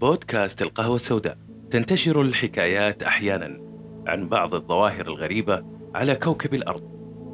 [0.00, 1.38] بودكاست القهوة السوداء.
[1.70, 3.60] تنتشر الحكايات أحيانا
[4.06, 5.64] عن بعض الظواهر الغريبة
[5.94, 6.82] على كوكب الأرض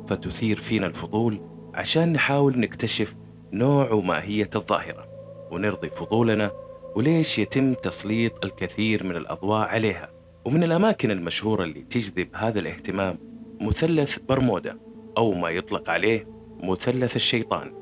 [0.08, 1.40] فتثير فينا الفضول
[1.74, 3.14] عشان نحاول نكتشف
[3.52, 5.08] نوع وماهية الظاهرة
[5.50, 6.50] ونرضي فضولنا
[6.96, 10.10] وليش يتم تسليط الكثير من الأضواء عليها.
[10.45, 13.18] ومن الأماكن المشهورة اللي تجذب هذا الاهتمام
[13.60, 14.78] مثلث برمودا
[15.18, 16.27] أو ما يطلق عليه
[16.62, 17.72] مثلث الشيطان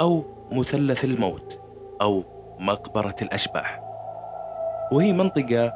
[0.00, 1.60] أو مثلث الموت
[2.00, 2.24] أو
[2.60, 3.89] مقبرة الأشباح.
[4.92, 5.72] وهي منطقة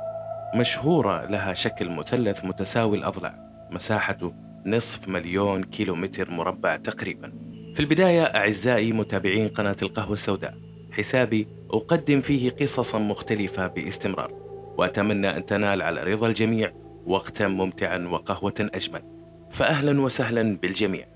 [0.55, 3.35] مشهورة لها شكل مثلث متساوي الأضلاع
[3.71, 4.33] مساحته
[4.67, 7.33] نصف مليون كيلومتر مربع تقريبا.
[7.75, 10.55] في البداية أعزائي متابعين قناة القهوة السوداء
[10.93, 14.33] حسابي أقدم فيه قصصا مختلفة باستمرار
[14.79, 16.73] وأتمنى أن تنال على رضا الجميع
[17.07, 19.03] وقتا ممتعا وقهوة أجمل.
[19.51, 21.07] فأهلا وسهلا بالجميع.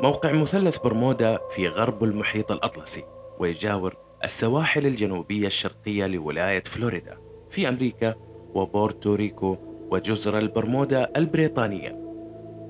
[0.00, 3.04] موقع مثلث برمودا في غرب المحيط الأطلسي
[3.38, 7.18] ويجاور السواحل الجنوبية الشرقية لولاية فلوريدا
[7.50, 8.14] في أمريكا
[8.54, 9.56] وبورتوريكو
[9.90, 11.98] وجزر البرمودا البريطانية.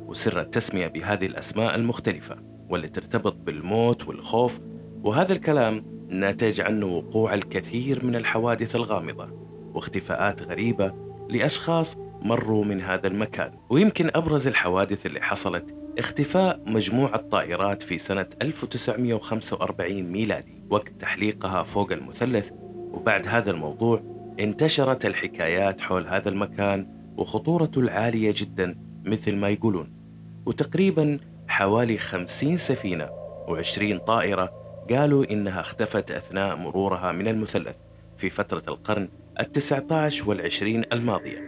[0.06, 2.36] وسر التسمية بهذه الأسماء المختلفة
[2.70, 4.60] واللي ترتبط بالموت والخوف
[5.02, 9.30] وهذا الكلام ناتج عنه وقوع الكثير من الحوادث الغامضة
[9.74, 10.94] واختفاءات غريبة
[11.28, 13.52] لأشخاص مروا من هذا المكان.
[13.70, 20.62] ويمكن أبرز الحوادث اللي حصلت اختفاء مجموعة طائرات في سنة 1945 ميلادي.
[20.70, 22.50] وقت تحليقها فوق المثلث
[22.92, 24.02] وبعد هذا الموضوع
[24.40, 29.92] انتشرت الحكايات حول هذا المكان وخطورته العالية جدا مثل ما يقولون.
[30.46, 31.18] وتقريبا
[31.48, 33.08] حوالي 50 سفينة
[33.48, 34.52] و20 طائرة
[34.90, 37.76] قالوا إنها اختفت أثناء مرورها من المثلث
[38.16, 39.08] في فترة القرن
[39.40, 41.42] التسعة عشر والعشرين الماضية.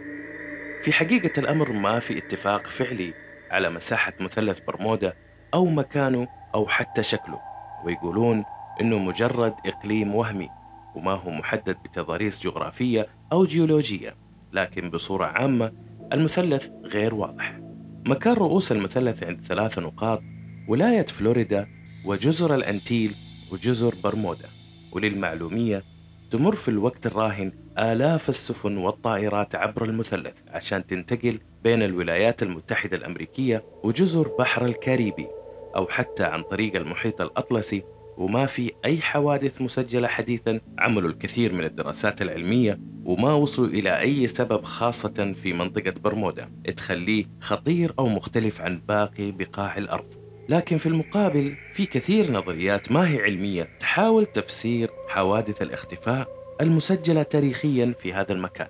[0.83, 3.13] في حقيقة الأمر ما في اتفاق فعلي
[3.51, 5.13] على مساحة مثلث برمودا
[5.53, 7.39] أو مكانه أو حتى شكله
[7.85, 8.43] ويقولون
[8.81, 10.49] إنه مجرد إقليم وهمي
[10.95, 14.15] وما هو محدد بتضاريس جغرافية أو جيولوجية
[14.53, 15.71] لكن بصورة عامة
[16.13, 17.59] المثلث غير واضح.
[18.05, 20.21] مكان رؤوس المثلث عند ثلاث نقاط
[20.67, 21.67] ولاية فلوريدا
[22.05, 23.15] وجزر الأنتيل
[23.51, 24.49] وجزر برمودا
[24.91, 25.83] وللمعلومية
[26.31, 33.63] تمر في الوقت الراهن آلاف السفن والطائرات عبر المثلث عشان تنتقل بين الولايات المتحدة الأمريكية
[33.83, 35.27] وجزر بحر الكاريبي
[35.75, 37.83] أو حتى عن طريق المحيط الأطلسي.
[38.17, 44.27] وما في أي حوادث مسجلة حديثا عملوا الكثير من الدراسات العلمية وما وصلوا إلى أي
[44.27, 46.51] سبب خاصة في منطقة برمودا.
[46.77, 50.20] تخليه خطير أو مختلف عن باقي بقاع الأرض.
[50.51, 56.27] لكن في المقابل في كثير نظريات ما هي علمية تحاول تفسير حوادث الاختفاء
[56.61, 58.67] المسجلة تاريخيا في هذا المكان.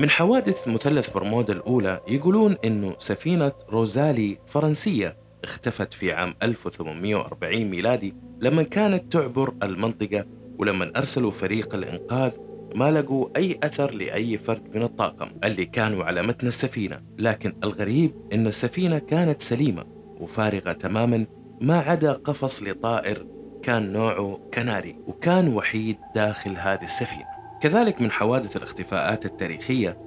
[0.00, 8.14] من حوادث مثلث برمودا الأولى يقولون أنه سفينة روزالي فرنسية اختفت في عام 1840 ميلادي
[8.40, 10.26] لما كانت تعبر المنطقة
[10.58, 12.32] ولما أرسلوا فريق الإنقاذ
[12.74, 17.02] ما لقوا أي أثر لأي فرد من الطاقم اللي كانوا على متن السفينة.
[17.18, 21.26] لكن الغريب أن السفينة كانت سليمة وفارغة تماما
[21.60, 23.26] ما عدا قفص لطائر
[23.62, 27.24] كان نوعه كناري وكان وحيد داخل هذه السفينة.
[27.60, 29.98] كذلك من حوادث الاختفاءات التاريخية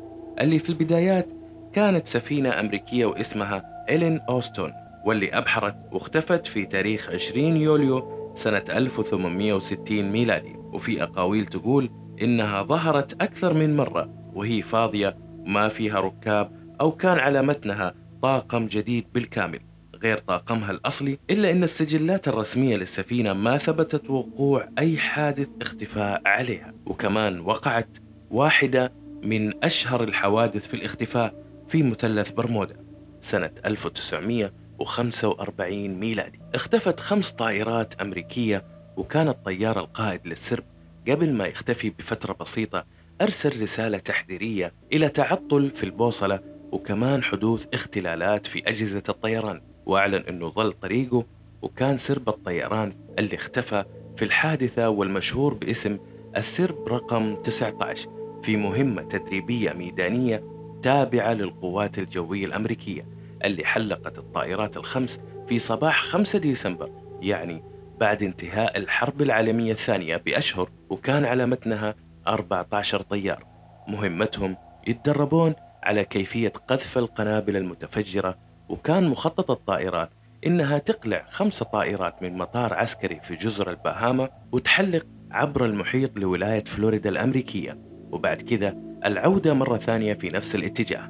[0.42, 1.28] اللي في البدايات
[1.74, 4.74] كانت سفينة أمريكية واسمها إلين أوستون
[5.06, 10.56] واللي أبحرت واختفت في تاريخ 20 يوليو سنة 1860 ميلادي.
[10.74, 11.90] وفي أقاويل تقول
[12.22, 18.66] إنها ظهرت أكثر من مرة وهي فاضية ما فيها ركاب أو كان على متنها طاقم
[18.66, 19.60] جديد بالكامل.
[20.04, 26.74] غير طاقمها الأصلي إلا أن السجلات الرسمية للسفينة ما ثبتت وقوع أي حادث اختفاء عليها.
[26.86, 27.98] وكمان وقعت
[28.32, 32.76] واحدة من أشهر الحوادث في الاختفاء في مثلث برمودا
[33.22, 36.40] سنة 1945 ميلادي.
[36.56, 38.66] اختفت خمس طائرات أمريكية
[38.98, 40.64] وكان الطيار القائد للسرب
[41.08, 42.86] قبل ما يختفي بفترة بسيطة
[43.22, 46.40] أرسل رسالة تحذيرية إلى تعطل في البوصلة
[46.72, 49.62] وكمان حدوث اختلالات في أجهزة الطيران.
[49.86, 51.26] وأعلن أنه ظل طريقه
[51.62, 53.84] وكان سرب الطيران اللي اختفى
[54.18, 55.98] في الحادثة والمشهور باسم
[56.38, 58.10] السرب رقم 19
[58.44, 60.44] في مهمة تدريبية ميدانية
[60.82, 63.08] تابعة للقوات الجوية الأمريكية
[63.44, 66.92] اللي حلقت الطائرات الخمس في صباح 5 ديسمبر
[67.22, 67.64] يعني
[68.00, 71.96] بعد انتهاء الحرب العالمية الثانية بأشهر وكان على متنها
[72.28, 73.46] 14 طيار.
[73.88, 74.58] مهمتهم
[74.88, 78.38] يتدربون على كيفية قذف القنابل المتفجرة
[78.74, 80.10] وكان مخطط الطائرات
[80.48, 87.10] إنها تقلع خمس طائرات من مطار عسكري في جزر البهاما وتحلق عبر المحيط لولاية فلوريدا
[87.10, 87.78] الأمريكية.
[88.12, 88.76] وبعد كذا
[89.06, 91.10] العودة مرة ثانية في نفس الاتجاه.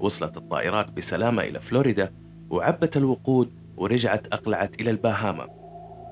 [0.00, 2.12] وصلت الطائرات بسلامة إلى فلوريدا
[2.50, 5.46] وعبت الوقود ورجعت أقلعت إلى البهاما.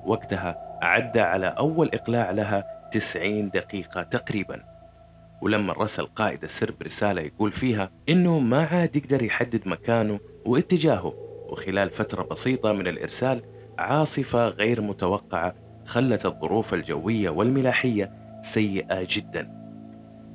[0.05, 4.70] وقتها أعد على أول إقلاع لها 90 دقيقة تقريبا.
[5.41, 11.13] ولما رسل قائد السرب رسالة يقول فيها إنه ما عاد يقدر يحدد مكانه واتجاهه
[11.49, 13.41] وخلال فترة بسيطة من الإرسال
[13.77, 15.55] عاصفة غير متوقعة
[15.85, 18.11] خلت الظروف الجوية والملاحية
[18.41, 19.61] سيئة جدا.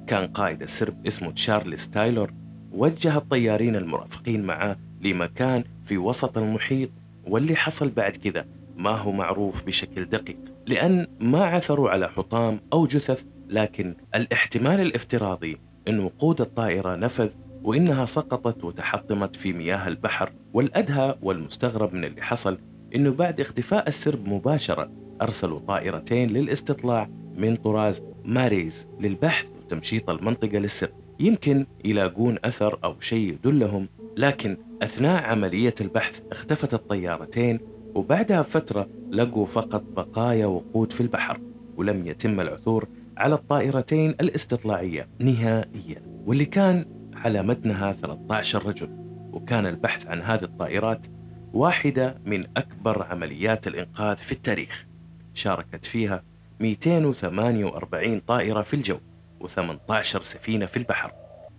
[0.07, 2.33] كان قائد السرب اسمه تشارلز تايلور
[2.73, 6.91] وجه الطيارين المرافقين معه لمكان في وسط المحيط
[7.27, 10.37] واللي حصل بعد كذا ما هو معروف بشكل دقيق
[10.67, 15.59] لأن ما عثروا على حطام أو جثث لكن الاحتمال الافتراضي
[15.89, 17.31] أن وقود الطائرة نفذ
[17.63, 22.59] وإنها سقطت وتحطمت في مياه البحر والأدهى والمستغرب من اللي حصل
[22.95, 24.91] إنه بعد اختفاء السرب مباشرة
[25.23, 30.93] أرسلوا طائرتين للاستطلاع من طراز ماريز للبحث وتمشيط المنطقة للسرب.
[31.21, 37.61] يمكن يلاقون أثر أو شيء يدلهم لكن أثناء عملية البحث اختفت الطيارتين
[37.95, 41.41] وبعدها بفترة لقوا فقط بقايا وقود في البحر
[41.77, 48.89] ولم يتم العثور على الطائرتين الاستطلاعية نهائيا واللي كان على متنها 13 رجل
[49.33, 51.07] وكان البحث عن هذه الطائرات
[51.53, 54.87] واحدة من أكبر عمليات الإنقاذ في التاريخ.
[55.35, 56.23] شاركت فيها
[56.61, 58.99] 248 طائرة في الجو
[59.41, 61.13] و18 سفينة في البحر.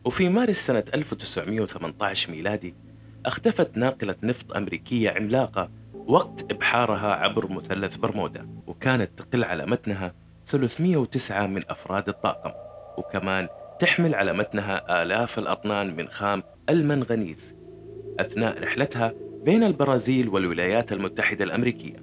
[0.05, 2.75] وفي مارس سنة 1918 ميلادي
[3.25, 10.13] اختفت ناقلة نفط أمريكية عملاقة وقت إبحارها عبر مثلث برمودا وكانت تقل على متنها
[10.47, 12.51] 309 من أفراد الطاقم
[12.97, 13.47] وكمان
[13.79, 17.55] تحمل على متنها آلاف الأطنان من خام المنغنيز
[18.19, 19.13] أثناء رحلتها
[19.43, 21.95] بين البرازيل والولايات المتحدة الأمريكية.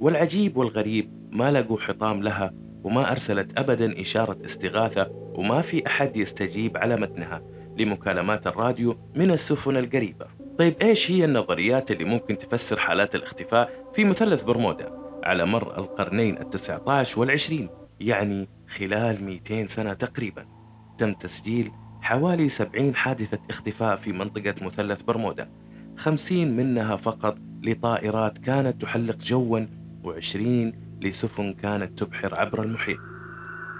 [0.00, 2.52] والعجيب والغريب ما لقوا حطام لها
[2.84, 7.42] وما أرسلت أبدا إشارة استغاثة وما في أحد يستجيب على متنها
[7.78, 10.26] لمكالمات الراديو من السفن القريبة.
[10.58, 14.92] طيب إيش هي النظريات اللي ممكن تفسر حالات الاختفاء في مثلث برمودا
[15.24, 17.68] على مر القرنين التسعة عشر والعشرين؟
[18.00, 20.46] يعني خلال 200 سنة تقريبا
[20.98, 25.50] تم تسجيل حوالي 70 حادثة اختفاء في منطقة مثلث برمودا
[25.96, 29.66] 50 منها فقط لطائرات كانت تحلق جوا
[30.04, 32.98] و20 لسفن كانت تبحر عبر المحيط.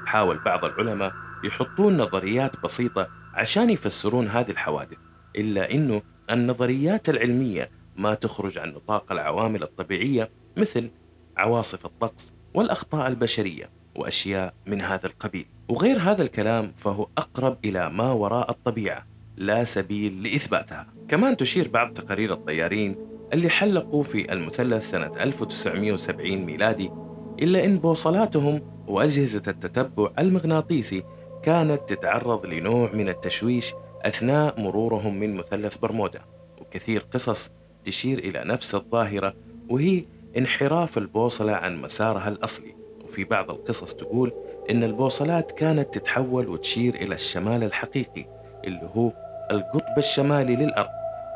[0.06, 1.12] حاول بعض العلماء
[1.44, 4.98] يحطون نظريات بسيطة عشان يفسرون هذه الحوادث
[5.36, 10.90] إلا أنه النظريات العلمية ما تخرج عن نطاق العوامل الطبيعية مثل
[11.36, 13.77] عواصف الطقس والأخطاء البشرية.
[13.98, 15.46] وأشياء من هذا القبيل.
[15.68, 19.06] وغير هذا الكلام فهو أقرب إلى ما وراء الطبيعة
[19.36, 20.86] لا سبيل لإثباتها.
[21.08, 22.96] كمان تشير بعض تقارير الطيارين
[23.32, 26.90] اللي حلقوا في المثلث سنة 1970 ميلادي
[27.38, 31.04] إلا أن بوصلاتهم وأجهزة التتبع المغناطيسي
[31.42, 33.72] كانت تتعرض لنوع من التشويش
[34.02, 36.20] أثناء مرورهم من مثلث برمودا.
[36.60, 37.50] وكثير قصص
[37.84, 39.34] تشير إلى نفس الظاهرة
[39.68, 40.04] وهي
[40.36, 42.77] انحراف البوصلة عن مسارها الأصلي.
[43.08, 44.32] وفي بعض القصص تقول
[44.70, 48.26] إن البوصلات كانت تتحول وتشير إلى الشمال الحقيقي
[48.64, 49.12] اللي هو
[49.50, 50.88] القطب الشمالي للأرض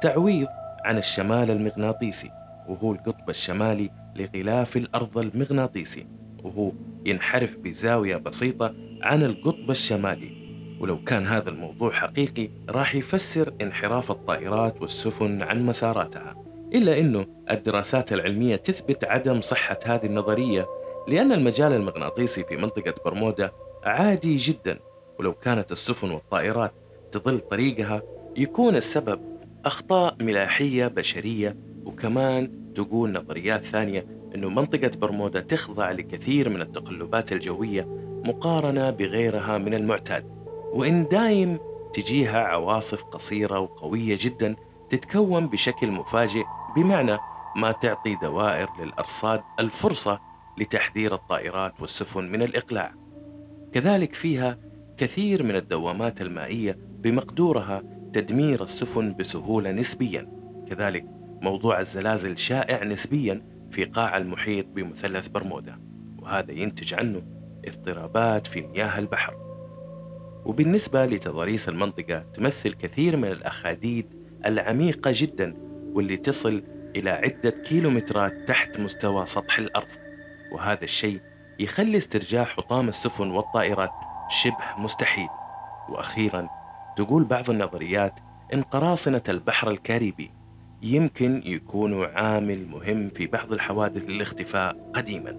[0.03, 0.49] تعويض
[0.85, 2.31] عن الشمال المغناطيسي
[2.69, 6.07] وهو القطب الشمالي لغلاف الأرض المغناطيسي
[6.45, 6.73] وهو
[7.07, 10.43] ينحرف بزاوية بسيطة عن القطب الشمالي.
[10.81, 16.37] ولو كان هذا الموضوع حقيقي راح يفسر انحراف الطائرات والسفن عن مساراتها
[16.75, 20.67] إلا أنه الدراسات العلمية تثبت عدم صحة هذه النظرية
[21.09, 23.53] لأن المجال المغناطيسي في منطقة برمودا
[23.85, 24.79] عادي جدا
[25.19, 26.73] ولو كانت السفن والطائرات
[27.13, 28.03] تظل طريقها
[28.37, 29.21] يكون السبب
[29.65, 37.89] أخطاء ملاحية بشرية وكمان تقول نظريات ثانية أنه منطقة برمودا تخضع لكثير من التقلبات الجوية
[38.25, 40.25] مقارنة بغيرها من المعتاد.
[40.73, 41.59] وإن دايم
[41.93, 44.57] تجيها عواصف قصيرة وقوية جدا
[44.89, 46.45] تتكون بشكل مفاجئ
[46.77, 47.19] بمعنى
[47.57, 50.21] ما تعطي دوائر للأرصاد الفرصة
[50.59, 52.95] لتحذير الطائرات والسفن من الإقلاع.
[53.73, 54.59] كذلك فيها
[54.97, 57.83] كثير من الدوامات المائية بمقدورها
[58.13, 60.29] تدمير السفن بسهولة نسبيا.
[60.71, 61.05] كذلك
[61.41, 65.79] موضوع الزلازل شائع نسبيا في قاع المحيط بمثلث برمودا
[66.23, 67.23] وهذا ينتج عنه
[67.65, 69.35] اضطرابات في مياه البحر.
[70.45, 74.07] وبالنسبة لتضاريس المنطقة تمثل كثير من الأخاديد
[74.47, 75.55] العميقة جدا
[75.93, 76.63] واللي تصل
[76.97, 79.89] إلى عدة كيلومترات تحت مستوى سطح الأرض.
[80.53, 81.21] وهذا الشيء
[81.59, 83.91] يخلي استرجاع حطام السفن والطائرات
[84.29, 85.29] شبه مستحيل.
[85.89, 86.49] وأخيرا
[86.97, 88.21] تقول بعض النظريات
[88.55, 90.31] إن قراصنة البحر الكاريبي
[90.83, 95.31] يمكن يكونوا عامل مهم في بعض الحوادث الاختفاء قديما.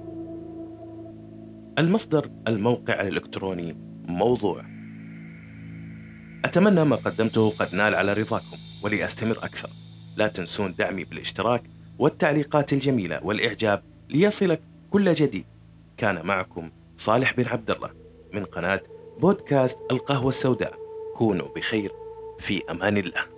[1.80, 3.78] المصدر الموقع الإلكتروني
[4.08, 4.66] موضوع.
[6.46, 9.70] أتمنى ما قدمته قد نال على رضاكم ولأستمر أكثر.
[10.16, 11.64] لا تنسون دعمي بالاشتراك
[12.00, 14.62] والتعليقات الجميلة والإعجاب ليصلك
[14.94, 15.46] كل جديد.
[15.98, 17.90] كان معكم صالح بن عبد الله
[18.34, 18.82] من قناة
[19.20, 20.80] بودكاست القهوة السوداء.
[21.16, 21.92] كونوا بخير
[22.40, 23.33] في أمان الله.